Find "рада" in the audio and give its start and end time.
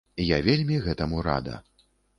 1.31-1.55